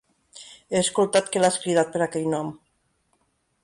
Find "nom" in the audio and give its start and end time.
2.35-2.53